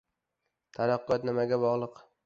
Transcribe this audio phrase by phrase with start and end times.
[0.79, 2.05] Taraqqiyot nimaga bog‘liq?